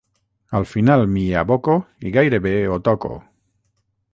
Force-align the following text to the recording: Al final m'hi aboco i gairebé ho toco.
Al 0.59 0.63
final 0.69 1.03
m'hi 1.11 1.25
aboco 1.41 1.75
i 2.11 2.15
gairebé 2.17 2.57
ho 2.73 2.81
toco. 2.89 3.13